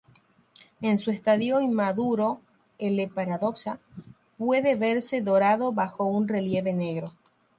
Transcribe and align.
En 0.81 0.97
su 0.97 1.11
estadio 1.11 1.61
inmaduro, 1.61 2.41
"L. 2.79 3.07
paradoxa", 3.09 3.79
puede 4.39 4.75
verse 4.75 5.21
dorado 5.21 5.73
bajo 5.73 6.05
un 6.05 6.27
relieve 6.27 6.73
negro. 6.73 7.13